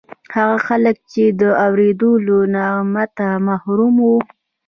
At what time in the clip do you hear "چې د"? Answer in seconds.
1.11-1.41